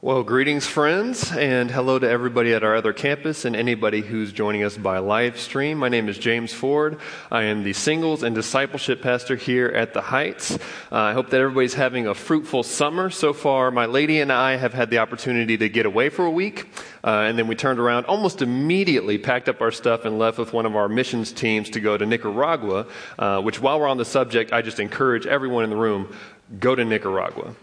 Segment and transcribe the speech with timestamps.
[0.00, 4.62] Well, greetings, friends, and hello to everybody at our other campus and anybody who's joining
[4.62, 5.76] us by live stream.
[5.76, 7.00] My name is James Ford.
[7.32, 10.54] I am the singles and discipleship pastor here at the Heights.
[10.54, 10.58] Uh,
[10.92, 13.10] I hope that everybody's having a fruitful summer.
[13.10, 16.30] So far, my lady and I have had the opportunity to get away for a
[16.30, 16.68] week,
[17.02, 20.52] uh, and then we turned around almost immediately, packed up our stuff, and left with
[20.52, 22.86] one of our missions teams to go to Nicaragua,
[23.18, 26.14] uh, which, while we're on the subject, I just encourage everyone in the room
[26.60, 27.56] go to Nicaragua.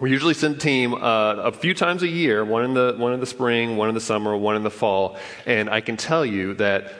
[0.00, 0.98] We usually send a team uh,
[1.36, 4.00] a few times a year, one in, the, one in the spring, one in the
[4.00, 5.16] summer, one in the fall.
[5.46, 6.92] And I can tell you that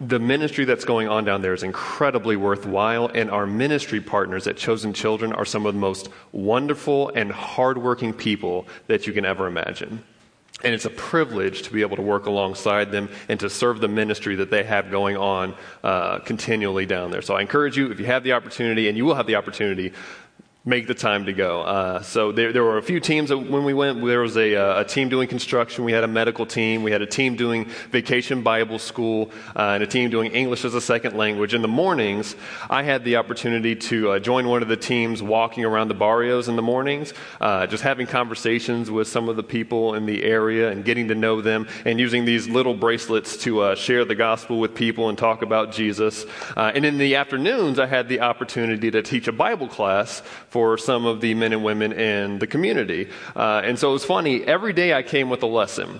[0.00, 4.56] the ministry that's going on down there is incredibly worthwhile, and our ministry partners at
[4.56, 9.46] Chosen Children are some of the most wonderful and hardworking people that you can ever
[9.46, 10.02] imagine.
[10.64, 13.88] And it's a privilege to be able to work alongside them and to serve the
[13.88, 17.22] ministry that they have going on uh, continually down there.
[17.22, 19.92] So I encourage you, if you have the opportunity, and you will have the opportunity,
[20.64, 21.62] make the time to go.
[21.62, 24.04] Uh, so there, there, were a few teams when we went.
[24.04, 25.82] There was a, uh, a, team doing construction.
[25.82, 26.84] We had a medical team.
[26.84, 30.74] We had a team doing vacation Bible school uh, and a team doing English as
[30.74, 31.52] a second language.
[31.52, 32.36] In the mornings,
[32.70, 36.46] I had the opportunity to uh, join one of the teams walking around the barrios
[36.46, 40.70] in the mornings, uh, just having conversations with some of the people in the area
[40.70, 44.60] and getting to know them and using these little bracelets to uh, share the gospel
[44.60, 46.24] with people and talk about Jesus.
[46.56, 50.22] and in the afternoons, I had the opportunity to teach a Bible class
[50.52, 53.08] for some of the men and women in the community.
[53.34, 54.44] Uh, and so it was funny.
[54.44, 55.98] Every day I came with a lesson.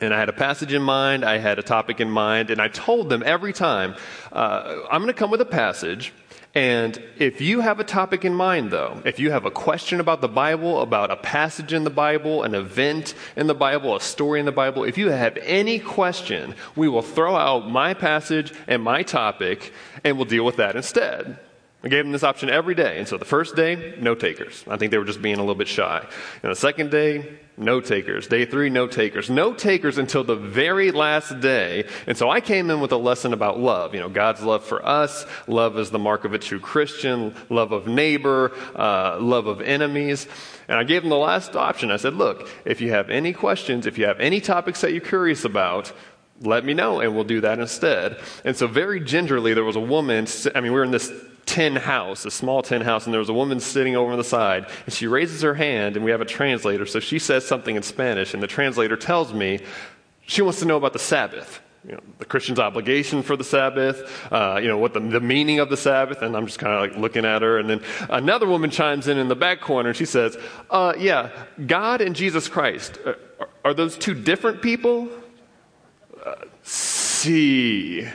[0.00, 2.68] And I had a passage in mind, I had a topic in mind, and I
[2.68, 3.94] told them every time,
[4.32, 6.12] uh, I'm going to come with a passage.
[6.54, 10.22] And if you have a topic in mind, though, if you have a question about
[10.22, 14.40] the Bible, about a passage in the Bible, an event in the Bible, a story
[14.40, 18.82] in the Bible, if you have any question, we will throw out my passage and
[18.82, 21.38] my topic, and we'll deal with that instead.
[21.84, 22.98] I gave them this option every day.
[22.98, 24.64] And so the first day, no takers.
[24.68, 26.06] I think they were just being a little bit shy.
[26.42, 28.28] And the second day, no takers.
[28.28, 29.28] Day three, no takers.
[29.28, 31.88] No takers until the very last day.
[32.06, 33.94] And so I came in with a lesson about love.
[33.94, 35.26] You know, God's love for us.
[35.48, 37.34] Love is the mark of a true Christian.
[37.50, 38.52] Love of neighbor.
[38.76, 40.28] Uh, love of enemies.
[40.68, 41.90] And I gave them the last option.
[41.90, 45.00] I said, look, if you have any questions, if you have any topics that you're
[45.00, 45.92] curious about,
[46.40, 48.18] let me know and we'll do that instead.
[48.44, 51.12] And so very gingerly, there was a woman, I mean, we were in this
[51.46, 54.24] tin house, a small tin house, and there was a woman sitting over on the
[54.24, 57.76] side, and she raises her hand, and we have a translator, so she says something
[57.76, 59.60] in Spanish, and the translator tells me
[60.26, 61.60] she wants to know about the Sabbath.
[61.84, 65.58] You know, the Christian's obligation for the Sabbath, uh, you know, what the, the meaning
[65.58, 67.58] of the Sabbath, and I'm just kind of like looking at her.
[67.58, 70.38] And then another woman chimes in in the back corner and she says,
[70.70, 71.30] uh, Yeah,
[71.66, 75.08] God and Jesus Christ, uh, are, are those two different people?
[76.24, 78.06] Uh, see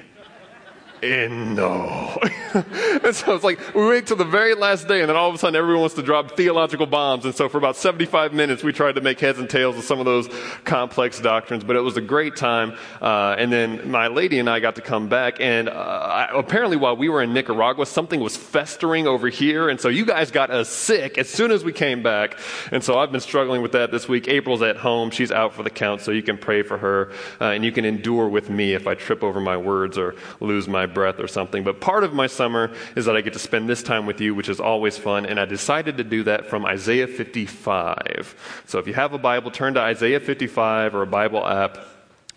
[1.04, 2.18] and no.
[2.54, 5.36] and so it's like we wait till the very last day, and then all of
[5.36, 7.26] a sudden everyone wants to drop theological bombs.
[7.26, 10.00] And so for about 75 minutes, we tried to make heads and tails of some
[10.00, 10.28] of those
[10.64, 12.76] complex doctrines, but it was a great time.
[13.02, 16.78] Uh, and then my lady and I got to come back, and uh, I, apparently
[16.78, 20.50] while we were in Nicaragua, something was festering over here, and so you guys got
[20.50, 22.40] us sick as soon as we came back.
[22.72, 24.28] And so I've been struggling with that this week.
[24.28, 27.46] April's at home; she's out for the count, so you can pray for her, uh,
[27.46, 30.87] and you can endure with me if I trip over my words or lose my
[30.94, 31.64] breath or something.
[31.64, 34.34] But part of my summer is that I get to spend this time with you,
[34.34, 35.26] which is always fun.
[35.26, 38.64] And I decided to do that from Isaiah 55.
[38.66, 41.78] So if you have a Bible, turn to Isaiah 55 or a Bible app.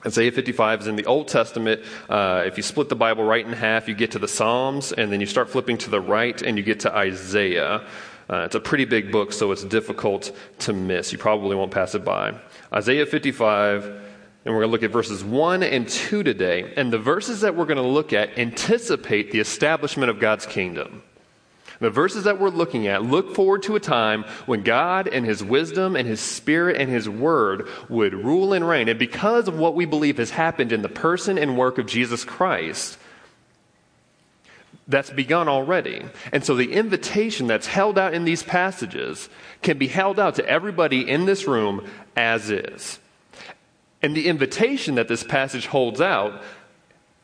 [0.06, 1.83] Isaiah 55 is in the Old Testament.
[2.09, 5.12] Uh, if you split the Bible right in half, you get to the Psalms, and
[5.12, 7.84] then you start flipping to the right, and you get to Isaiah.
[8.31, 11.12] Uh, it's a pretty big book, so it's difficult to miss.
[11.12, 12.34] You probably won't pass it by.
[12.72, 14.09] Isaiah 55
[14.45, 16.73] and we're going to look at verses 1 and 2 today.
[16.77, 21.03] And the verses that we're going to look at anticipate the establishment of God's kingdom.
[21.78, 25.43] The verses that we're looking at look forward to a time when God and His
[25.43, 28.89] wisdom and His Spirit and His Word would rule and reign.
[28.89, 32.25] And because of what we believe has happened in the person and work of Jesus
[32.25, 32.99] Christ,
[34.89, 36.05] that's begun already.
[36.33, 39.29] And so the invitation that's held out in these passages
[39.62, 41.87] can be held out to everybody in this room
[42.17, 42.99] as is.
[44.02, 46.43] And the invitation that this passage holds out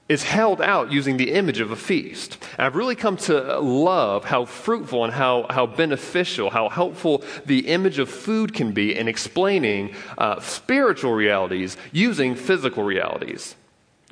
[0.09, 2.39] is held out using the image of a feast.
[2.57, 7.67] And I've really come to love how fruitful and how, how beneficial, how helpful the
[7.67, 13.57] image of food can be in explaining uh, spiritual realities using physical realities.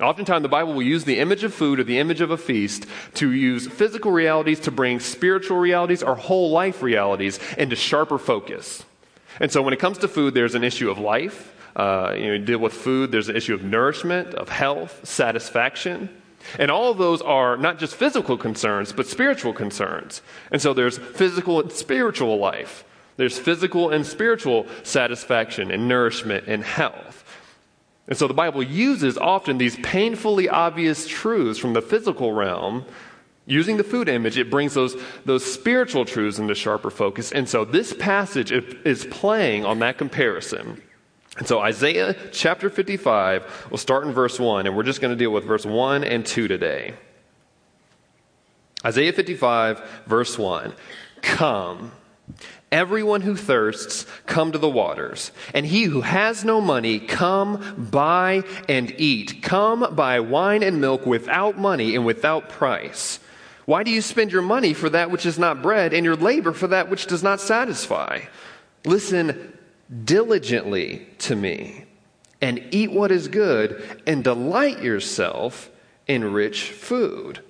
[0.01, 2.85] Oftentimes, the Bible will use the image of food or the image of a feast
[3.13, 8.83] to use physical realities to bring spiritual realities or whole life realities into sharper focus.
[9.39, 12.33] And so, when it comes to food, there's an issue of life, uh, you know,
[12.33, 13.11] you deal with food.
[13.11, 16.09] There's an issue of nourishment, of health, satisfaction.
[16.59, 20.21] And all of those are not just physical concerns, but spiritual concerns.
[20.51, 22.85] And so there's physical and spiritual life.
[23.17, 27.23] There's physical and spiritual satisfaction and nourishment and health.
[28.07, 32.85] And so the Bible uses often these painfully obvious truths from the physical realm.
[33.47, 37.31] Using the food image, it brings those, those spiritual truths into sharper focus.
[37.31, 40.81] And so this passage is playing on that comparison.
[41.37, 45.17] And so Isaiah chapter 55, we'll start in verse 1, and we're just going to
[45.17, 46.93] deal with verse 1 and 2 today.
[48.85, 50.73] Isaiah 55, verse 1.
[51.21, 51.91] Come.
[52.71, 55.31] Everyone who thirsts, come to the waters.
[55.53, 59.41] And he who has no money, come buy and eat.
[59.43, 63.19] Come buy wine and milk without money and without price.
[63.65, 66.53] Why do you spend your money for that which is not bread and your labor
[66.53, 68.21] for that which does not satisfy?
[68.85, 69.54] Listen
[70.03, 71.85] diligently to me
[72.41, 75.69] and eat what is good and delight yourself
[76.07, 77.41] in rich food.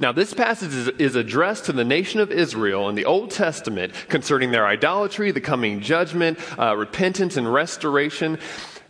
[0.00, 3.92] Now, this passage is, is, addressed to the nation of Israel in the Old Testament
[4.08, 8.38] concerning their idolatry, the coming judgment, uh, repentance, and restoration.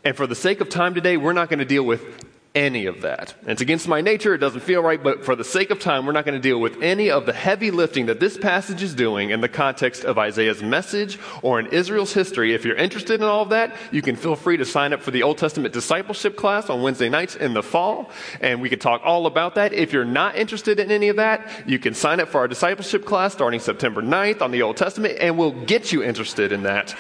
[0.05, 2.26] And for the sake of time today, we're not going to deal with
[2.57, 3.35] any of that.
[3.47, 6.13] It's against my nature, it doesn't feel right, but for the sake of time, we're
[6.13, 9.29] not going to deal with any of the heavy lifting that this passage is doing
[9.31, 12.55] in the context of Isaiah's message or in Israel's history.
[12.55, 15.11] If you're interested in all of that, you can feel free to sign up for
[15.11, 18.11] the Old Testament discipleship class on Wednesday nights in the fall,
[18.41, 19.75] and we can talk all about that.
[19.75, 23.05] If you're not interested in any of that, you can sign up for our discipleship
[23.05, 26.97] class starting September 9th on the Old Testament, and we'll get you interested in that.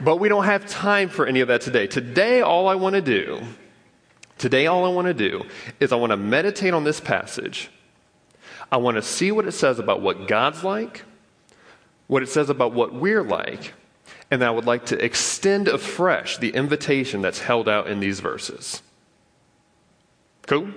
[0.00, 1.88] But we don't have time for any of that today.
[1.88, 3.44] Today, all I want to do
[4.40, 5.44] Today, all I want to do
[5.80, 7.68] is I want to meditate on this passage.
[8.72, 11.02] I want to see what it says about what God's like,
[12.06, 13.74] what it says about what we're like,
[14.30, 18.80] and I would like to extend afresh the invitation that's held out in these verses.
[20.46, 20.70] Cool?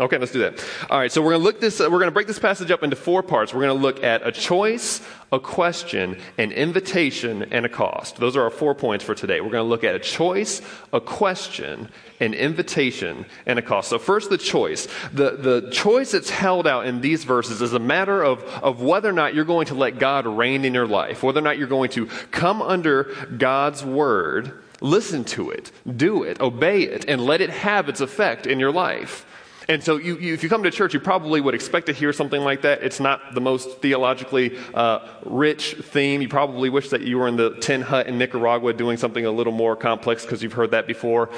[0.00, 0.64] Okay, let's do that.
[0.88, 1.80] All right, so we're going to look this.
[1.80, 3.52] We're going to break this passage up into four parts.
[3.52, 5.02] We're going to look at a choice,
[5.32, 8.16] a question, an invitation, and a cost.
[8.16, 9.40] Those are our four points for today.
[9.40, 10.62] We're going to look at a choice,
[10.92, 11.88] a question,
[12.20, 13.90] an invitation, and a cost.
[13.90, 14.86] So first, the choice.
[15.12, 19.08] The the choice that's held out in these verses is a matter of of whether
[19.08, 21.66] or not you're going to let God reign in your life, whether or not you're
[21.66, 23.04] going to come under
[23.36, 28.46] God's word, listen to it, do it, obey it, and let it have its effect
[28.46, 29.24] in your life.
[29.70, 32.10] And so, you, you, if you come to church, you probably would expect to hear
[32.14, 32.82] something like that.
[32.82, 36.22] It's not the most theologically uh, rich theme.
[36.22, 39.30] You probably wish that you were in the tin hut in Nicaragua doing something a
[39.30, 41.28] little more complex because you've heard that before.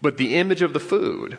[0.00, 1.38] But the image of the food,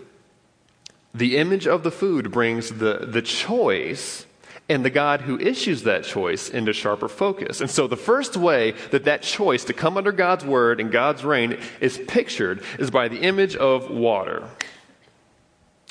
[1.13, 4.25] the image of the food brings the, the choice
[4.67, 7.61] and the God who issues that choice into sharper focus.
[7.61, 11.23] And so the first way that that choice to come under God's word and God's
[11.23, 14.49] reign is pictured is by the image of water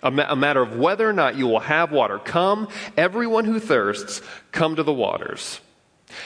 [0.03, 2.19] a, ma- a matter of whether or not you will have water.
[2.19, 5.61] Come, everyone who thirsts, come to the waters.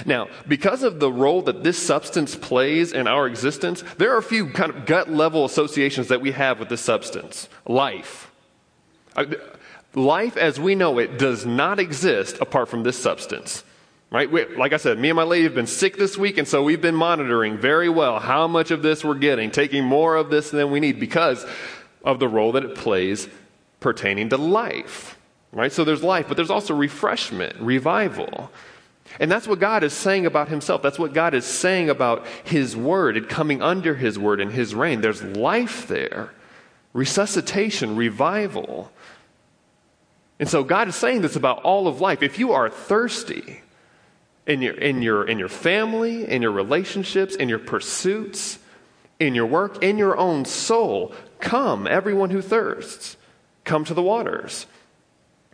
[0.07, 4.23] Now, because of the role that this substance plays in our existence, there are a
[4.23, 7.49] few kind of gut level associations that we have with this substance.
[7.67, 8.31] Life.
[9.15, 9.27] Uh,
[9.95, 13.63] life as we know it does not exist apart from this substance.
[14.11, 14.31] Right?
[14.31, 16.63] We, like I said, me and my lady have been sick this week, and so
[16.63, 20.51] we've been monitoring very well how much of this we're getting, taking more of this
[20.51, 21.45] than we need because
[22.05, 23.29] of the role that it plays
[23.85, 25.19] pertaining to life,
[25.53, 25.71] right?
[25.71, 28.51] So there's life, but there's also refreshment, revival.
[29.21, 30.81] And that's what God is saying about himself.
[30.81, 34.75] That's what God is saying about his word and coming under his word and his
[34.75, 35.03] reign.
[35.03, 36.33] There's life there,
[36.95, 38.91] resuscitation, revival.
[40.41, 42.23] And so God is saying this about all of life.
[42.23, 43.61] If you are thirsty
[44.47, 48.59] in your, in your, in your family, in your relationships, in your pursuits,
[49.21, 53.19] in your work, in your own soul, come, everyone who thirsts
[53.65, 54.67] come to the waters.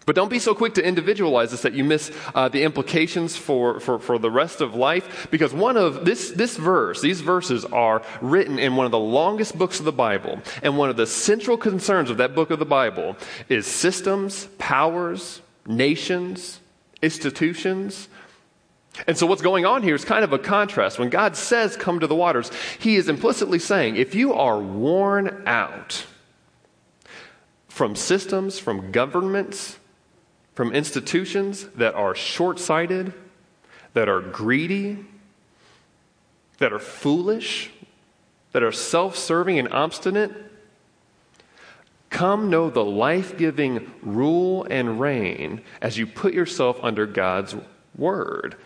[0.07, 3.81] But don't be so quick to individualize this that you miss uh, the implications for,
[3.81, 5.29] for, for the rest of life.
[5.31, 9.57] Because one of this, this verse, these verses are written in one of the longest
[9.57, 10.41] books of the Bible.
[10.63, 13.17] And one of the central concerns of that book of the Bible
[13.49, 16.61] is systems, powers, nations,
[17.03, 18.09] institutions.
[19.07, 20.99] And so what's going on here is kind of a contrast.
[20.99, 22.51] When God says, come to the waters,
[22.81, 26.07] he is implicitly saying, if you are worn out,
[27.81, 29.79] from systems, from governments,
[30.53, 33.11] from institutions that are short sighted,
[33.95, 34.99] that are greedy,
[36.59, 37.71] that are foolish,
[38.53, 40.31] that are self serving and obstinate.
[42.11, 47.57] Come know the life giving rule and reign as you put yourself under God's
[47.97, 48.57] word.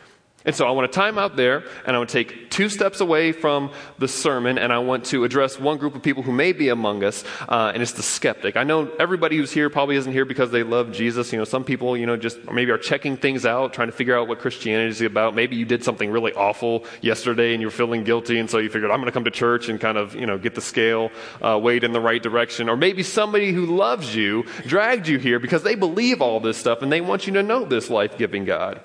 [0.46, 3.00] And so I want to time out there and I want to take two steps
[3.00, 6.52] away from the sermon and I want to address one group of people who may
[6.52, 8.56] be among us, uh, and it's the skeptic.
[8.56, 11.32] I know everybody who's here probably isn't here because they love Jesus.
[11.32, 14.18] You know, some people, you know, just maybe are checking things out, trying to figure
[14.18, 15.34] out what Christianity is about.
[15.34, 18.90] Maybe you did something really awful yesterday and you're feeling guilty, and so you figured,
[18.90, 21.10] I'm going to come to church and kind of, you know, get the scale
[21.40, 22.68] uh, weighed in the right direction.
[22.68, 26.82] Or maybe somebody who loves you dragged you here because they believe all this stuff
[26.82, 28.80] and they want you to know this life giving God.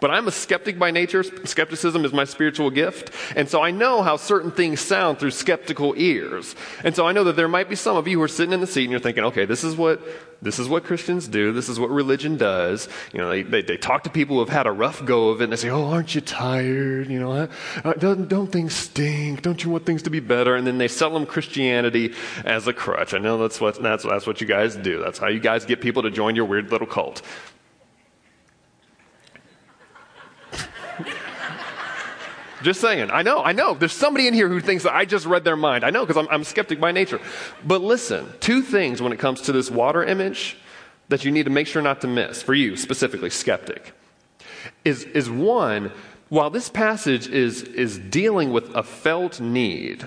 [0.00, 1.22] But I'm a skeptic by nature.
[1.22, 3.10] Skepticism is my spiritual gift.
[3.36, 6.54] And so I know how certain things sound through skeptical ears.
[6.84, 8.60] And so I know that there might be some of you who are sitting in
[8.60, 10.00] the seat and you're thinking, okay, this is what,
[10.40, 11.52] this is what Christians do.
[11.52, 12.88] This is what religion does.
[13.12, 15.40] You know, they, they, they talk to people who have had a rough go of
[15.40, 17.08] it and they say, oh, aren't you tired?
[17.08, 17.48] You know,
[17.84, 19.42] uh, don't, don't things stink?
[19.42, 20.56] Don't you want things to be better?
[20.56, 23.14] And then they sell them Christianity as a crutch.
[23.14, 25.00] I know that's what, that's, that's what you guys do.
[25.02, 27.22] That's how you guys get people to join your weird little cult.
[32.62, 33.10] Just saying.
[33.10, 33.74] I know, I know.
[33.74, 35.84] There's somebody in here who thinks that I just read their mind.
[35.84, 37.20] I know because I'm, I'm skeptic by nature.
[37.64, 40.56] But listen, two things when it comes to this water image
[41.08, 43.92] that you need to make sure not to miss, for you specifically, skeptic,
[44.84, 45.92] is, is one,
[46.28, 50.06] while this passage is, is dealing with a felt need,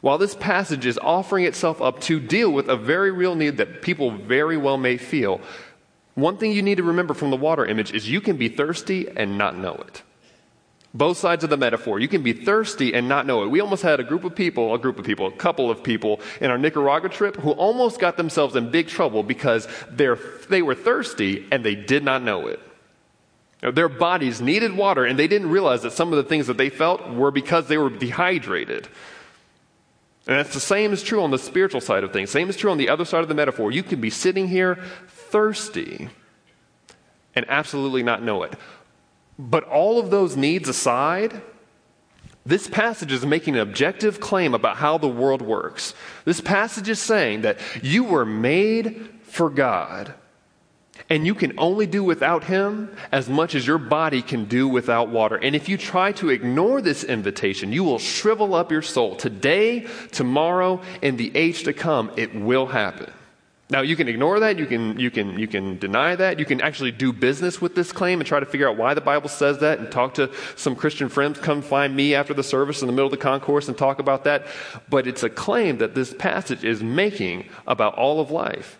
[0.00, 3.80] while this passage is offering itself up to deal with a very real need that
[3.80, 5.40] people very well may feel,
[6.14, 9.08] one thing you need to remember from the water image is you can be thirsty
[9.16, 10.02] and not know it.
[10.96, 12.00] Both sides of the metaphor.
[12.00, 13.48] You can be thirsty and not know it.
[13.48, 16.20] We almost had a group of people, a group of people, a couple of people
[16.40, 21.46] in our Nicaragua trip who almost got themselves in big trouble because they were thirsty
[21.52, 22.60] and they did not know it.
[23.60, 26.70] Their bodies needed water and they didn't realize that some of the things that they
[26.70, 28.88] felt were because they were dehydrated.
[30.26, 32.30] And that's the same is true on the spiritual side of things.
[32.30, 33.70] Same is true on the other side of the metaphor.
[33.70, 36.08] You can be sitting here thirsty
[37.34, 38.54] and absolutely not know it.
[39.38, 41.42] But all of those needs aside,
[42.46, 45.94] this passage is making an objective claim about how the world works.
[46.24, 50.14] This passage is saying that you were made for God,
[51.10, 55.08] and you can only do without Him as much as your body can do without
[55.08, 55.36] water.
[55.36, 59.16] And if you try to ignore this invitation, you will shrivel up your soul.
[59.16, 63.12] Today, tomorrow, and the age to come, it will happen.
[63.68, 66.60] Now you can ignore that, you can, you can, you can deny that, you can
[66.60, 69.58] actually do business with this claim and try to figure out why the Bible says
[69.58, 72.92] that and talk to some Christian friends, come find me after the service in the
[72.92, 74.46] middle of the concourse and talk about that.
[74.88, 78.78] But it's a claim that this passage is making about all of life.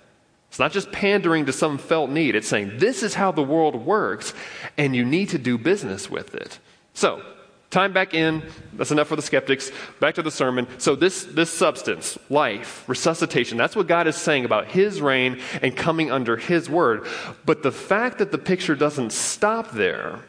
[0.50, 3.85] It's not just pandering to some felt need, it's saying this is how the world
[3.85, 4.35] works
[4.78, 6.61] and you need to do business with it.
[6.95, 7.23] So,
[7.70, 8.42] Time back in.
[8.75, 9.73] That's enough for the skeptics.
[9.99, 10.68] Back to the sermon.
[10.78, 15.76] So, this, this substance, life, resuscitation, that's what God is saying about His reign and
[15.76, 17.06] coming under His word.
[17.44, 20.20] But the fact that the picture doesn't stop there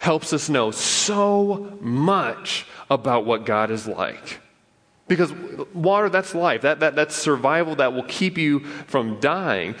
[0.00, 4.40] helps us know so much about what God is like.
[5.06, 5.32] Because
[5.72, 6.62] water, that's life.
[6.62, 9.74] That, that, that's survival that will keep you from dying.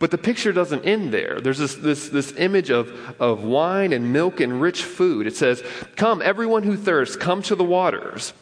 [0.00, 1.40] But the picture doesn't end there.
[1.40, 2.90] There's this, this, this image of,
[3.20, 5.26] of wine and milk and rich food.
[5.26, 5.62] It says,
[5.94, 8.32] Come, everyone who thirsts, come to the waters.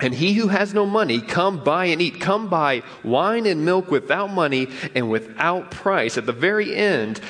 [0.00, 2.20] And he who has no money, come buy and eat.
[2.20, 6.18] Come buy wine and milk without money and without price.
[6.18, 7.20] At the very end,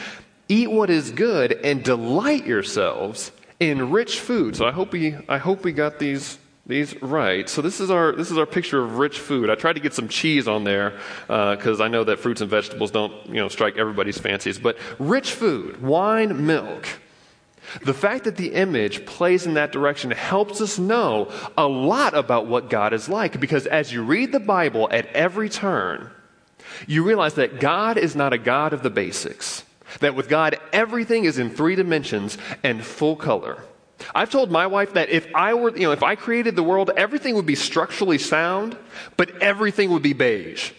[0.48, 3.30] eat what is good and delight yourselves
[3.60, 4.56] in rich food.
[4.56, 7.48] So I hope we, I hope we got these these right.
[7.48, 9.50] So this is our this is our picture of rich food.
[9.50, 12.50] I tried to get some cheese on there because uh, I know that fruits and
[12.50, 14.58] vegetables don't you know strike everybody's fancies.
[14.58, 16.88] But rich food, wine, milk.
[17.82, 22.46] The fact that the image plays in that direction helps us know a lot about
[22.46, 26.10] what God is like because as you read the Bible at every turn,
[26.86, 29.64] you realize that God is not a God of the basics.
[30.00, 33.64] That with God, everything is in three dimensions and full color.
[34.14, 36.90] I've told my wife that if I were, you know, if I created the world,
[36.96, 38.76] everything would be structurally sound,
[39.16, 40.72] but everything would be beige.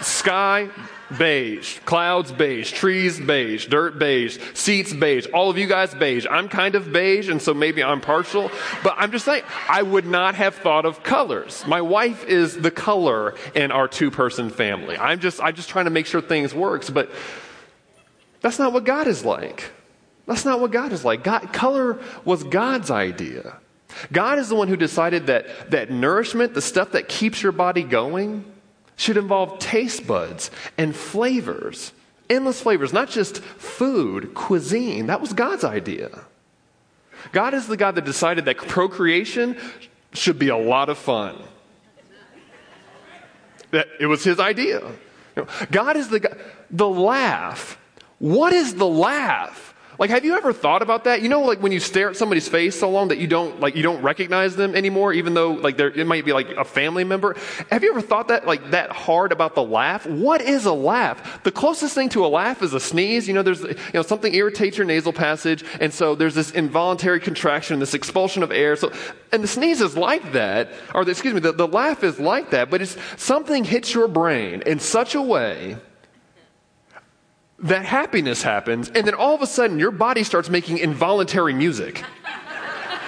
[0.00, 0.70] Sky,
[1.18, 1.78] beige.
[1.80, 2.72] Clouds, beige.
[2.72, 3.66] Trees, beige.
[3.66, 4.38] Dirt, beige.
[4.54, 5.26] Seats, beige.
[5.32, 6.26] All of you guys, beige.
[6.30, 8.50] I'm kind of beige, and so maybe I'm partial.
[8.82, 11.64] But I'm just saying, I would not have thought of colors.
[11.66, 14.96] My wife is the color in our two person family.
[14.98, 17.10] I'm just, I'm just trying to make sure things works, but
[18.40, 19.70] that's not what God is like.
[20.26, 21.22] That's not what God is like.
[21.22, 23.58] God, color was God's idea.
[24.10, 27.82] God is the one who decided that, that nourishment, the stuff that keeps your body
[27.82, 28.44] going,
[28.96, 31.92] should involve taste buds and flavors.
[32.30, 35.08] Endless flavors, not just food, cuisine.
[35.08, 36.24] That was God's idea.
[37.32, 39.56] God is the God that decided that procreation
[40.12, 41.36] should be a lot of fun.
[43.72, 44.82] That it was his idea.
[45.70, 46.38] God is the God.
[46.70, 47.78] The laugh.
[48.18, 49.73] What is the laugh?
[49.98, 51.22] Like, have you ever thought about that?
[51.22, 53.76] You know, like when you stare at somebody's face so long that you don't, like,
[53.76, 57.04] you don't recognize them anymore, even though, like, they're, it might be like a family
[57.04, 57.36] member.
[57.70, 60.06] Have you ever thought that, like, that hard about the laugh?
[60.06, 61.42] What is a laugh?
[61.44, 63.28] The closest thing to a laugh is a sneeze.
[63.28, 67.20] You know, there's, you know, something irritates your nasal passage, and so there's this involuntary
[67.20, 68.74] contraction, this expulsion of air.
[68.76, 68.92] So,
[69.32, 72.50] and the sneeze is like that, or the, excuse me, the, the laugh is like
[72.50, 75.76] that, but it's something hits your brain in such a way
[77.60, 82.02] that happiness happens, and then all of a sudden your body starts making involuntary music.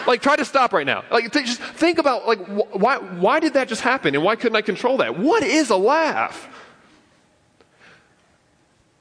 [0.06, 1.04] like, try to stop right now.
[1.10, 4.36] Like, th- just think about, like, wh- why, why did that just happen, and why
[4.36, 5.18] couldn't I control that?
[5.18, 6.48] What is a laugh?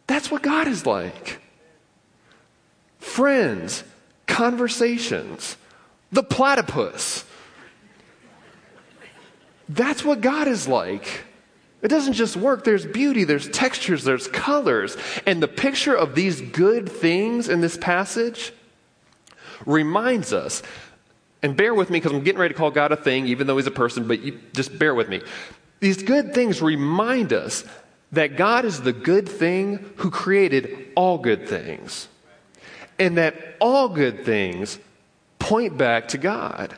[0.08, 1.40] That's what God is like.
[3.00, 3.84] Friends,
[4.28, 5.58] conversations,
[6.12, 7.24] the platypus.
[9.70, 11.26] That's what God is like.
[11.86, 12.64] It doesn't just work.
[12.64, 14.98] There's beauty, there's textures, there's colors.
[15.28, 18.52] And the picture of these good things in this passage
[19.68, 20.64] reminds us,
[21.44, 23.58] and bear with me because I'm getting ready to call God a thing, even though
[23.58, 25.22] he's a person, but you, just bear with me.
[25.80, 27.64] These good things remind us
[28.14, 32.08] that God is the good thing who created all good things.
[32.98, 34.80] And that all good things
[35.38, 36.76] point back to God.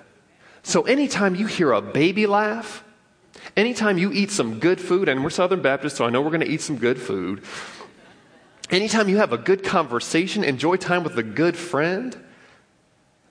[0.63, 2.83] So anytime you hear a baby laugh,
[3.57, 6.41] Anytime you eat some good food, and we're Southern Baptists, so I know we're going
[6.41, 7.41] to eat some good food.
[8.69, 12.15] Anytime you have a good conversation, enjoy time with a good friend,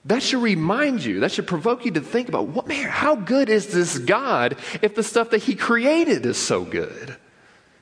[0.03, 3.49] that should remind you, that should provoke you to think about what man, how good
[3.49, 7.15] is this God if the stuff that He created is so good?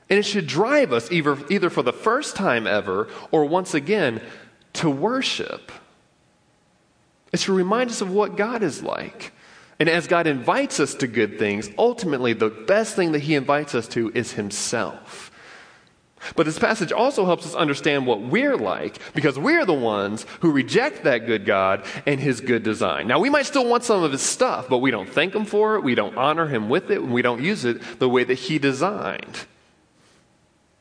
[0.07, 4.21] And it should drive us either, either for the first time ever or once again
[4.73, 5.71] to worship.
[7.31, 9.31] It should remind us of what God is like.
[9.79, 13.75] And as God invites us to good things, ultimately the best thing that He invites
[13.75, 15.31] us to is Himself.
[16.35, 20.51] But this passage also helps us understand what we're like because we're the ones who
[20.51, 23.07] reject that good God and His good design.
[23.07, 25.75] Now, we might still want some of His stuff, but we don't thank Him for
[25.75, 28.35] it, we don't honor Him with it, and we don't use it the way that
[28.35, 29.45] He designed.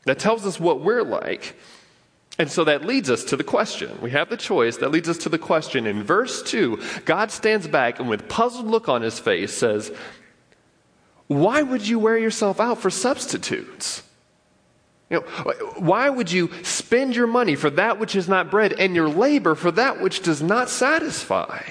[0.05, 1.55] That tells us what we're like.
[2.37, 3.97] And so that leads us to the question.
[4.01, 4.77] We have the choice.
[4.77, 5.87] That leads us to the question.
[5.87, 9.91] In verse 2, God stands back and with puzzled look on his face says,
[11.27, 14.03] Why would you wear yourself out for substitutes?
[15.09, 18.95] You know, why would you spend your money for that which is not bread and
[18.95, 21.61] your labor for that which does not satisfy?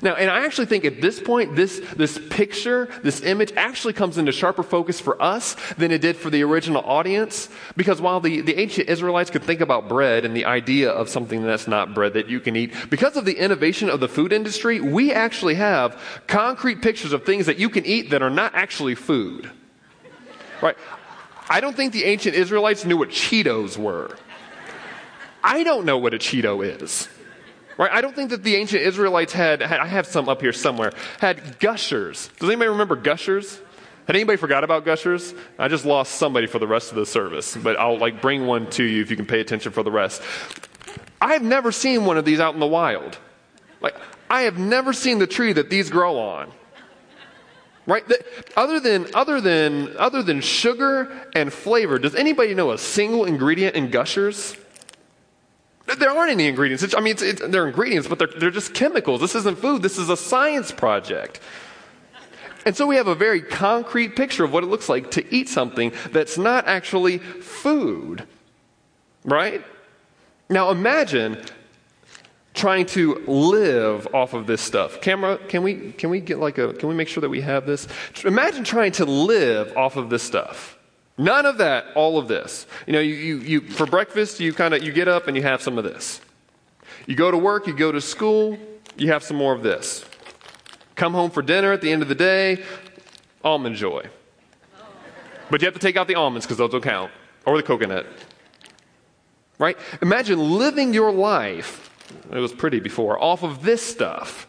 [0.00, 4.16] Now, and I actually think at this point, this, this picture, this image actually comes
[4.16, 7.48] into sharper focus for us than it did for the original audience.
[7.76, 11.42] Because while the, the ancient Israelites could think about bread and the idea of something
[11.42, 14.80] that's not bread that you can eat, because of the innovation of the food industry,
[14.80, 18.94] we actually have concrete pictures of things that you can eat that are not actually
[18.94, 19.50] food.
[20.62, 20.76] Right?
[21.48, 24.16] I don't think the ancient Israelites knew what Cheetos were.
[25.44, 27.08] I don't know what a Cheeto is.
[27.78, 27.90] Right?
[27.90, 30.92] I don't think that the ancient Israelites had, had, I have some up here somewhere,
[31.20, 32.28] had gushers.
[32.38, 33.60] Does anybody remember gushers?
[34.06, 35.32] Had anybody forgot about gushers?
[35.58, 38.68] I just lost somebody for the rest of the service, but I'll like bring one
[38.70, 40.22] to you if you can pay attention for the rest.
[41.20, 43.16] I have never seen one of these out in the wild.
[43.80, 43.94] Like,
[44.28, 46.50] I have never seen the tree that these grow on.
[47.86, 48.04] Right?
[48.56, 53.74] other than, other than, other than sugar and flavor, does anybody know a single ingredient
[53.76, 54.56] in gushers?
[55.98, 56.82] There aren't any ingredients.
[56.82, 59.20] It's, I mean, it's, it's, they're ingredients, but they're, they're just chemicals.
[59.20, 59.82] This isn't food.
[59.82, 61.40] This is a science project.
[62.64, 65.48] And so we have a very concrete picture of what it looks like to eat
[65.48, 68.26] something that's not actually food.
[69.24, 69.64] Right?
[70.48, 71.44] Now imagine
[72.54, 75.00] trying to live off of this stuff.
[75.00, 77.66] Camera, can we can we get like a can we make sure that we have
[77.66, 77.88] this?
[78.24, 80.78] Imagine trying to live off of this stuff.
[81.18, 82.66] None of that, all of this.
[82.86, 85.42] You know, you, you, you for breakfast, you kind of, you get up and you
[85.42, 86.20] have some of this.
[87.06, 88.58] You go to work, you go to school,
[88.96, 90.04] you have some more of this.
[90.94, 92.62] Come home for dinner at the end of the day,
[93.44, 94.06] almond joy.
[95.50, 97.10] But you have to take out the almonds because those don't count,
[97.44, 98.06] or the coconut.
[99.58, 99.76] Right?
[100.00, 101.90] Imagine living your life,
[102.32, 104.46] it was pretty before, off of this stuff.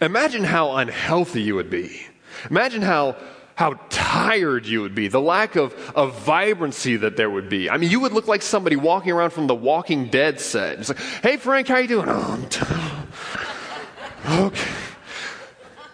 [0.00, 2.06] Imagine how unhealthy you would be.
[2.50, 3.16] Imagine how
[3.56, 7.70] how tired you would be, the lack of, of vibrancy that there would be.
[7.70, 10.80] I mean, you would look like somebody walking around from the Walking Dead set.
[10.80, 12.08] It's like, hey, Frank, how you doing?
[12.08, 13.08] Oh, I'm tired.
[14.26, 14.70] Okay.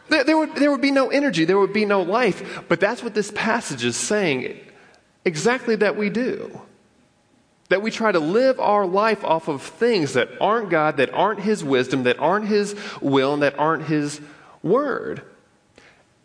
[0.09, 2.65] There, there, would, there would be no energy, there would be no life.
[2.69, 4.59] But that's what this passage is saying
[5.25, 6.63] exactly that we do.
[7.69, 11.41] That we try to live our life off of things that aren't God, that aren't
[11.41, 14.21] His wisdom, that aren't His will, and that aren't His
[14.63, 15.23] word.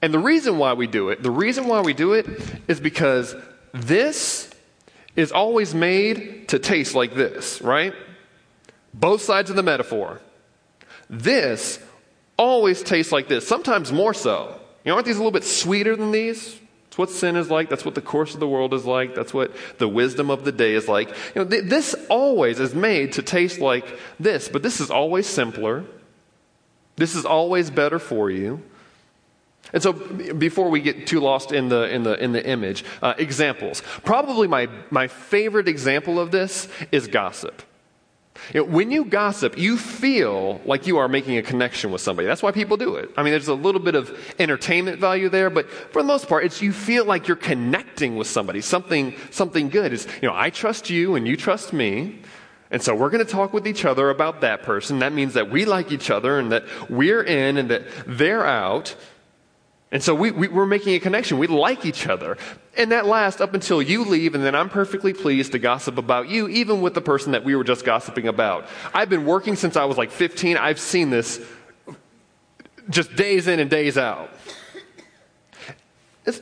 [0.06, 2.28] And the reason why we do it, the reason why we do it
[2.68, 3.36] is because
[3.74, 4.52] this
[5.16, 7.92] is always made to taste like this, right?
[8.94, 10.22] Both sides of the metaphor.
[11.10, 11.80] This
[12.38, 14.62] always tastes like this, sometimes more so.
[14.84, 16.56] You know, aren't these a little bit sweeter than these?
[16.84, 17.68] That's what sin is like.
[17.70, 19.16] That's what the course of the world is like.
[19.16, 21.10] That's what the wisdom of the day is like.
[21.34, 23.88] You know, th- this always is made to taste like
[24.20, 25.84] this, but this is always simpler.
[26.96, 28.62] This is always better for you.
[29.74, 33.14] And so, before we get too lost in the, in the, in the image, uh,
[33.18, 33.82] examples.
[34.04, 37.62] Probably my, my favorite example of this is gossip.
[38.54, 42.28] You know, when you gossip, you feel like you are making a connection with somebody.
[42.28, 43.10] That's why people do it.
[43.18, 46.44] I mean, there's a little bit of entertainment value there, but for the most part,
[46.44, 49.94] it's you feel like you're connecting with somebody, something, something good.
[49.94, 52.20] Is you know, I trust you and you trust me.
[52.72, 55.00] And so we're going to talk with each other about that person.
[55.00, 58.96] That means that we like each other and that we're in and that they're out.
[59.96, 61.38] And so we, we, are making a connection.
[61.38, 62.38] We like each other.
[62.76, 66.28] And that lasts up until you leave, and then I'm perfectly pleased to gossip about
[66.28, 68.68] you, even with the person that we were just gossiping about.
[68.94, 70.58] I've been working since I was like 15.
[70.58, 71.40] I've seen this
[72.90, 74.32] just days in and days out.
[76.26, 76.40] It's,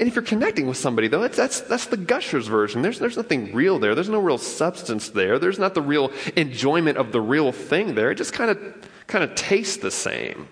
[0.00, 2.82] and if you're connecting with somebody, though, that's, that's the Gushers version.
[2.82, 3.94] There's, there's nothing real there.
[3.94, 5.38] There's no real substance there.
[5.38, 8.10] There's not the real enjoyment of the real thing there.
[8.10, 10.48] It just kind of kind of tastes the same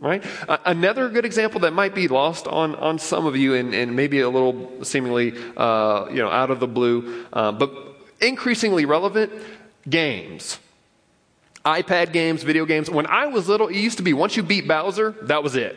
[0.00, 0.24] right?
[0.64, 4.20] Another good example that might be lost on, on some of you and, and maybe
[4.20, 7.70] a little seemingly uh, you know, out of the blue, uh, but
[8.20, 9.32] increasingly relevant
[9.88, 10.58] games.
[11.64, 12.90] iPad games, video games.
[12.90, 15.76] When I was little, it used to be once you beat Bowser, that was it.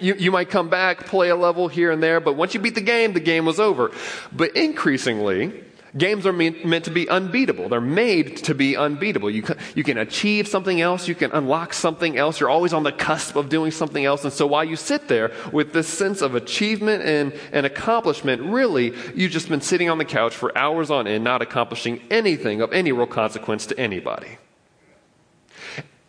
[0.00, 2.76] You, you might come back, play a level here and there, but once you beat
[2.76, 3.90] the game, the game was over.
[4.30, 5.64] But increasingly,
[5.98, 7.68] Games are meant to be unbeatable.
[7.68, 9.30] They're made to be unbeatable.
[9.30, 12.38] You can, you can achieve something else, you can unlock something else.
[12.38, 14.22] You're always on the cusp of doing something else.
[14.22, 18.94] And so while you sit there with this sense of achievement and, and accomplishment, really,
[19.14, 22.72] you've just been sitting on the couch for hours on end, not accomplishing anything of
[22.72, 24.38] any real consequence to anybody.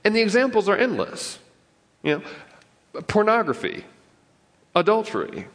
[0.04, 1.40] And the examples are endless.
[2.04, 2.22] You
[2.94, 3.86] know, pornography,
[4.76, 5.48] adultery,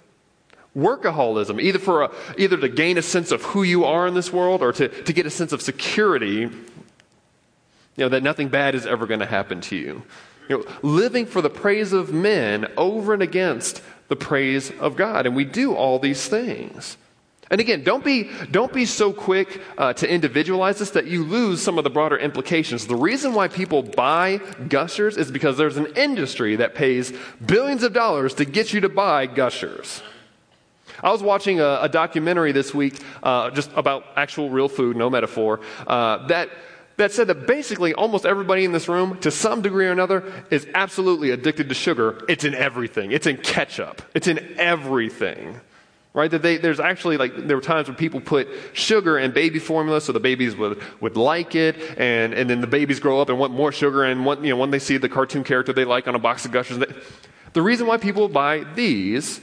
[0.76, 4.32] workaholism, either, for a, either to gain a sense of who you are in this
[4.32, 6.50] world or to, to get a sense of security, you
[7.96, 10.02] know, that nothing bad is ever going to happen to you.
[10.48, 15.26] You know, living for the praise of men over and against the praise of God.
[15.26, 16.98] And we do all these things.
[17.50, 21.62] And again, don't be, don't be so quick uh, to individualize this that you lose
[21.62, 22.86] some of the broader implications.
[22.86, 27.12] The reason why people buy gushers is because there's an industry that pays
[27.44, 30.02] billions of dollars to get you to buy gushers.
[31.02, 35.10] I was watching a, a documentary this week uh, just about actual real food, no
[35.10, 36.50] metaphor, uh, that,
[36.96, 40.66] that said that basically almost everybody in this room, to some degree or another, is
[40.74, 42.24] absolutely addicted to sugar.
[42.28, 45.60] It's in everything, it's in ketchup, it's in everything.
[46.12, 46.30] Right?
[46.30, 50.00] That they, there's actually like, there were times when people put sugar in baby formula
[50.00, 53.38] so the babies would, would like it, and, and then the babies grow up and
[53.40, 56.06] want more sugar, and want, you know, when they see the cartoon character they like
[56.06, 56.86] on a box of gushers, they,
[57.52, 59.40] the reason why people buy these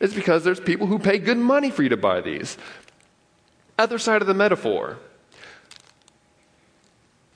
[0.00, 2.58] it's because there's people who pay good money for you to buy these.
[3.78, 4.98] Other side of the metaphor.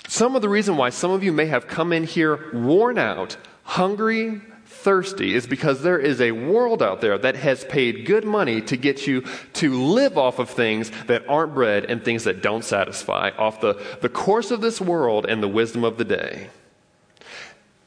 [0.08, 3.36] Some of the reason why some of you may have come in here worn out,
[3.62, 8.60] hungry, thirsty is because there is a world out there that has paid good money
[8.62, 9.22] to get you
[9.54, 13.82] to live off of things that aren't bread and things that don't satisfy, off the,
[14.00, 16.48] the course of this world and the wisdom of the day.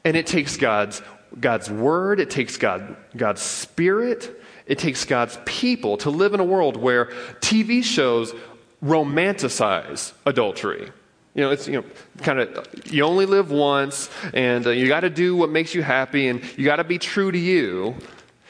[0.04, 1.02] And it takes God's,
[1.40, 6.44] God's word, it takes God, God's spirit, it takes God's people to live in a
[6.46, 7.06] world where
[7.40, 8.34] TV shows
[8.84, 10.92] romanticize adultery.
[11.34, 11.86] You know, it's, you know,
[12.24, 15.82] kind of, you only live once, and uh, you got to do what makes you
[15.82, 17.96] happy, and you got to be true to you.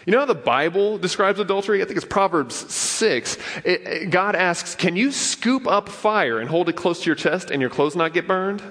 [0.06, 1.84] You know how the Bible describes adultery?
[1.84, 3.38] I think it's Proverbs 6.
[3.64, 7.16] It, it, God asks, Can you scoop up fire and hold it close to your
[7.16, 8.64] chest and your clothes not get burned?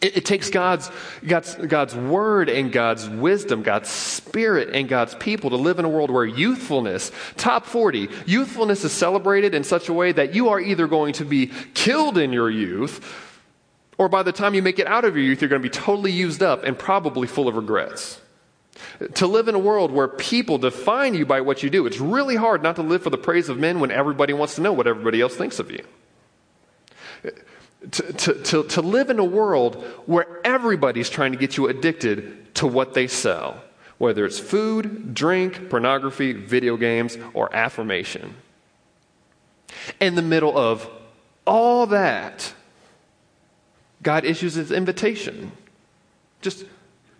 [0.00, 0.90] It, it, takes God's,
[1.26, 5.90] God's, God's word and God's wisdom, God's spirit and God's people to live in a
[5.90, 10.60] world where youthfulness, top 40, youthfulness is celebrated in such a way that you are
[10.60, 13.04] either going to be killed in your youth,
[13.98, 15.74] or by the time you make it out of your youth, you're going to be
[15.74, 18.18] totally used up and probably full of regrets.
[19.16, 22.36] To live in a world where people define you by what you do, it's really
[22.36, 24.86] hard not to live for the praise of men when everybody wants to know what
[24.86, 25.84] everybody else thinks of you
[27.90, 32.54] to, to, to, to live in a world where everybody's trying to get you addicted
[32.56, 33.62] to what they sell,
[33.98, 38.34] whether it's food, drink, pornography, video games, or affirmation.
[39.98, 40.88] In the middle of
[41.46, 42.52] all that,
[44.02, 45.52] God issues his invitation.
[46.40, 46.64] Just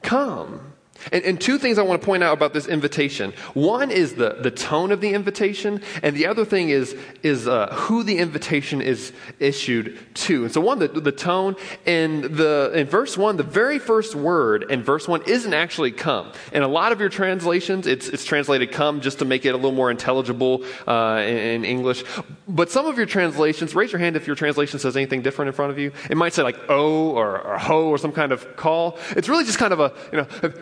[0.03, 0.70] come.
[1.13, 3.33] And, and, two things I want to point out about this invitation.
[3.55, 7.73] One is the, the tone of the invitation, and the other thing is, is uh,
[7.73, 10.45] who the invitation is issued to.
[10.45, 11.57] And so, one, the, the tone.
[11.87, 16.33] In, the, in verse 1, the very first word in verse 1 isn't actually come.
[16.53, 19.57] In a lot of your translations, it's, it's translated come just to make it a
[19.57, 22.05] little more intelligible uh, in, in English.
[22.49, 25.55] But some of your translations, raise your hand if your translation says anything different in
[25.55, 25.93] front of you.
[26.09, 28.99] It might say like oh or, or ho or some kind of call.
[29.11, 30.53] It's really just kind of a, you know,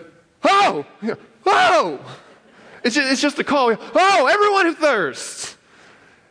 [0.45, 0.87] Oh,
[1.47, 2.01] oh.
[2.85, 3.77] It's just, it's just a call.
[3.95, 5.57] Oh, everyone who thirsts.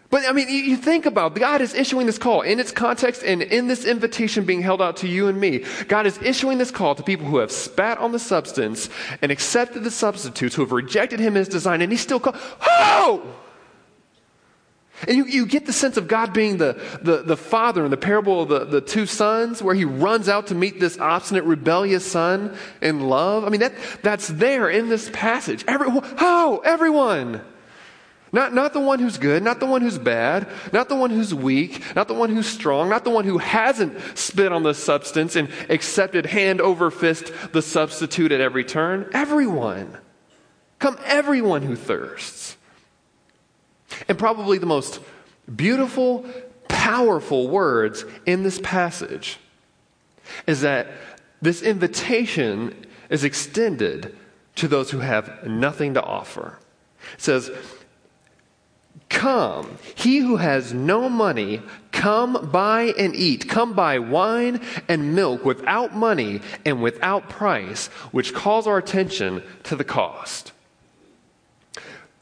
[0.09, 3.23] But I mean, you think about it, God is issuing this call in its context
[3.23, 5.65] and in this invitation being held out to you and me.
[5.89, 8.89] God is issuing this call to people who have spat on the substance
[9.21, 13.35] and accepted the substitutes, who have rejected Him as design, and He's still called, Oh!
[15.05, 17.97] And you, you get the sense of God being the, the, the father in the
[17.97, 22.09] parable of the, the two sons, where he runs out to meet this obstinate, rebellious
[22.09, 23.43] son in love.
[23.43, 25.63] I mean, that, that's there in this passage.
[25.67, 26.57] Everyone, how?
[26.59, 27.41] Everyone.
[28.33, 31.33] Not, not the one who's good, not the one who's bad, not the one who's
[31.33, 35.35] weak, not the one who's strong, not the one who hasn't spit on the substance
[35.35, 39.09] and accepted hand over fist the substitute at every turn.
[39.13, 39.97] Everyone.
[40.79, 42.56] Come, everyone who thirsts.
[44.07, 44.99] And probably the most
[45.53, 46.25] beautiful,
[46.67, 49.39] powerful words in this passage
[50.45, 50.87] is that
[51.41, 54.15] this invitation is extended
[54.55, 56.57] to those who have nothing to offer.
[57.13, 57.51] It says,
[59.09, 63.47] Come, he who has no money, come buy and eat.
[63.47, 69.75] Come buy wine and milk without money and without price, which calls our attention to
[69.75, 70.51] the cost.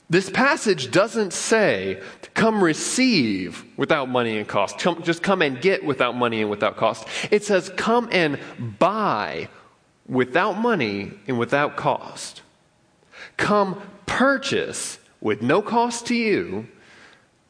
[0.10, 2.02] This passage doesn't say,
[2.36, 4.78] come receive without money and cost.
[4.78, 7.08] Come, just come and get without money and without cost.
[7.32, 8.40] It says, come and
[8.78, 9.50] buy
[10.08, 12.44] without money and without cost.
[13.38, 16.68] Come purchase with no cost to you,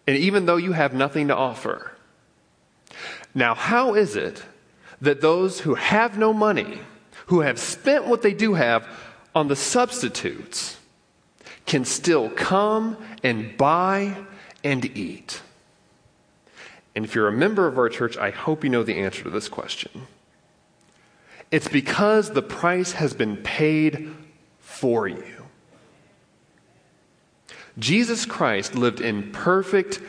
[0.07, 1.91] and even though you have nothing to offer.
[3.33, 4.43] Now, how is it
[5.01, 6.79] that those who have no money,
[7.25, 8.87] who have spent what they do have
[9.33, 10.77] on the substitutes,
[11.65, 14.15] can still come and buy
[14.63, 15.41] and eat?
[16.95, 19.29] And if you're a member of our church, I hope you know the answer to
[19.29, 20.07] this question.
[21.51, 24.13] It's because the price has been paid
[24.59, 25.45] for you.
[27.77, 29.99] Jesus Christ lived in perfect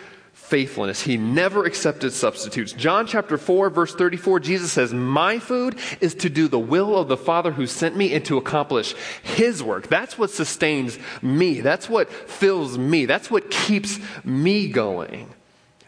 [0.46, 1.02] faithfulness.
[1.02, 2.72] He never accepted substitutes.
[2.72, 7.08] John chapter 4, verse 34, Jesus says, My food is to do the will of
[7.08, 9.88] the Father who sent me and to accomplish his work.
[9.88, 11.60] That's what sustains me.
[11.60, 13.06] That's what fills me.
[13.06, 15.28] That's what keeps me going.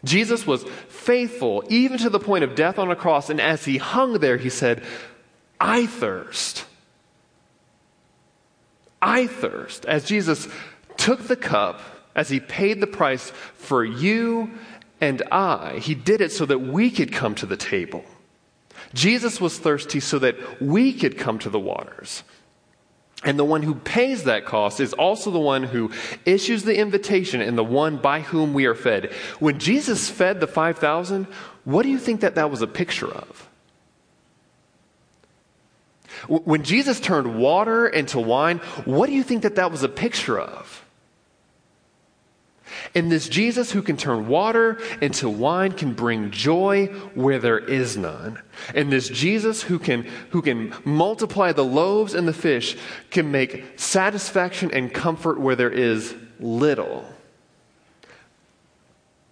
[0.05, 3.31] Jesus was faithful even to the point of death on a cross.
[3.31, 4.83] And as he hung there, he said,
[5.61, 6.65] I thirst.
[9.01, 9.87] I thirst.
[9.87, 10.49] As Jesus
[10.97, 11.81] took the cup,
[12.19, 14.51] as he paid the price for you
[15.01, 18.05] and I, he did it so that we could come to the table.
[18.93, 22.25] Jesus was thirsty so that we could come to the waters.
[23.23, 25.93] And the one who pays that cost is also the one who
[26.25, 29.13] issues the invitation and the one by whom we are fed.
[29.39, 31.27] When Jesus fed the 5,000,
[31.65, 33.49] what do you think that that was a picture of?
[36.27, 40.41] When Jesus turned water into wine, what do you think that that was a picture
[40.41, 40.85] of?
[42.95, 47.97] And this Jesus who can turn water into wine can bring joy where there is
[47.97, 48.41] none.
[48.75, 52.77] And this Jesus who can, who can multiply the loaves and the fish
[53.11, 57.05] can make satisfaction and comfort where there is little.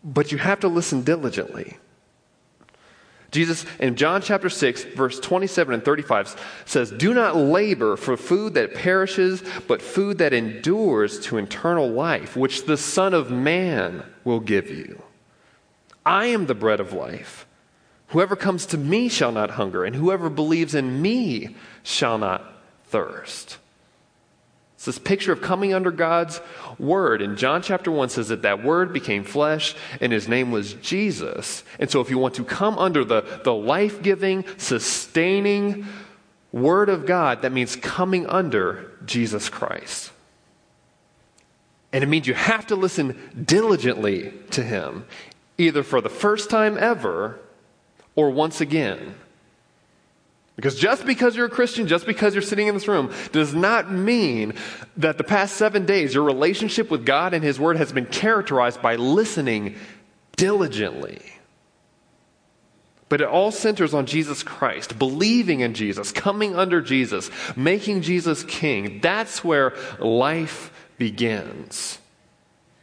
[0.04, 1.78] But you have to listen diligently.
[3.36, 8.54] Jesus in John chapter 6, verse 27 and 35 says, Do not labor for food
[8.54, 14.40] that perishes, but food that endures to eternal life, which the Son of Man will
[14.40, 15.02] give you.
[16.04, 17.46] I am the bread of life.
[18.08, 22.42] Whoever comes to me shall not hunger, and whoever believes in me shall not
[22.86, 23.58] thirst.
[24.86, 26.40] It's this picture of coming under God's
[26.78, 27.20] word.
[27.20, 31.64] And John chapter 1 says that that word became flesh and his name was Jesus.
[31.80, 35.86] And so if you want to come under the, the life giving, sustaining
[36.52, 40.12] word of God, that means coming under Jesus Christ.
[41.92, 45.04] And it means you have to listen diligently to him,
[45.58, 47.40] either for the first time ever
[48.14, 49.16] or once again.
[50.56, 53.92] Because just because you're a Christian, just because you're sitting in this room, does not
[53.92, 54.54] mean
[54.96, 58.80] that the past seven days your relationship with God and His Word has been characterized
[58.80, 59.76] by listening
[60.36, 61.20] diligently.
[63.08, 68.42] But it all centers on Jesus Christ, believing in Jesus, coming under Jesus, making Jesus
[68.42, 69.00] king.
[69.00, 71.98] That's where life begins.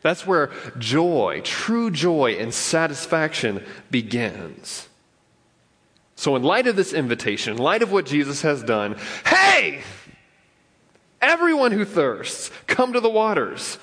[0.02, 4.88] That's where joy, true joy and satisfaction begins.
[6.24, 9.82] So, in light of this invitation, in light of what Jesus has done, hey,
[11.22, 13.78] everyone who thirsts, come to the waters.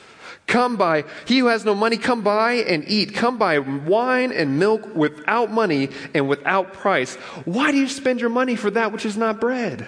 [0.47, 3.13] Come buy, he who has no money, come buy and eat.
[3.13, 7.17] Come buy wine and milk without money and without price.
[7.45, 9.87] Why do you spend your money for that which is not bread?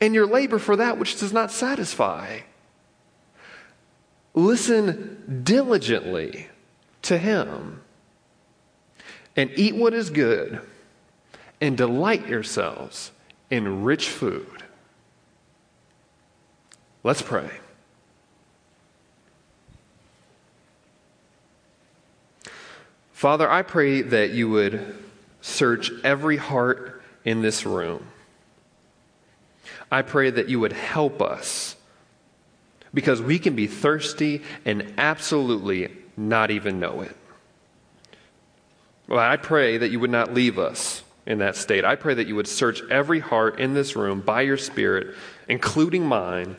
[0.00, 2.42] And your labor for that which does not satisfy?
[4.32, 6.46] Listen diligently
[7.02, 7.80] to him
[9.38, 10.60] and eat what is good
[11.60, 13.12] and delight yourselves
[13.50, 14.64] in rich food.
[17.04, 17.48] Let's pray.
[23.12, 24.98] Father, I pray that you would
[25.40, 28.04] search every heart in this room.
[29.90, 31.76] I pray that you would help us
[32.92, 37.16] because we can be thirsty and absolutely not even know it.
[39.08, 41.84] Well, I pray that you would not leave us in that state.
[41.84, 45.16] I pray that you would search every heart in this room by your Spirit,
[45.48, 46.56] including mine,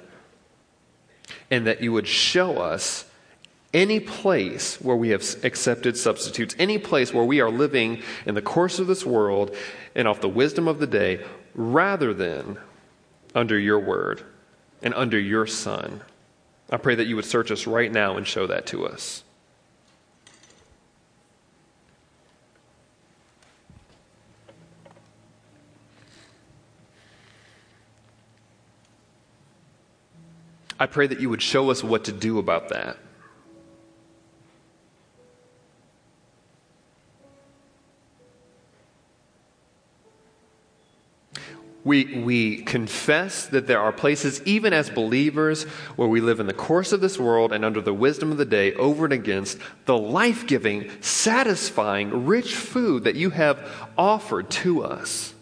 [1.51, 3.05] and that you would show us
[3.71, 8.41] any place where we have accepted substitutes, any place where we are living in the
[8.41, 9.55] course of this world
[9.93, 12.57] and off the wisdom of the day, rather than
[13.35, 14.23] under your word
[14.81, 16.01] and under your Son.
[16.71, 19.23] I pray that you would search us right now and show that to us.
[30.79, 32.97] I pray that you would show us what to do about that.
[41.83, 45.63] We, we confess that there are places, even as believers,
[45.95, 48.45] where we live in the course of this world and under the wisdom of the
[48.45, 54.83] day, over and against the life giving, satisfying, rich food that you have offered to
[54.83, 55.33] us.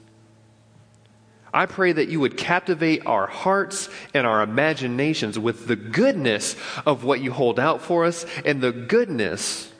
[1.57, 7.03] I pray that you would captivate our hearts and our imaginations with the goodness of
[7.03, 9.73] what you hold out for us and the goodness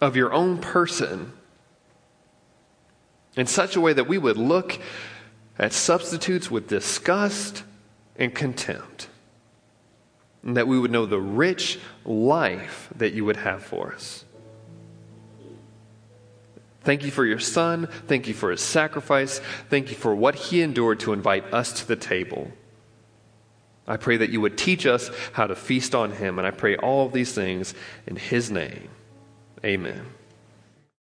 [0.00, 1.32] of your own person
[3.36, 4.78] in such a way that we would look
[5.58, 7.64] at substitutes with disgust
[8.14, 9.08] and contempt.
[10.44, 14.24] And that we would know the rich life that you would have for us.
[16.82, 17.88] Thank you for your son.
[18.06, 19.40] Thank you for his sacrifice.
[19.68, 22.50] Thank you for what he endured to invite us to the table.
[23.86, 26.38] I pray that you would teach us how to feast on him.
[26.38, 27.74] And I pray all of these things
[28.06, 28.88] in his name.
[29.64, 30.06] Amen.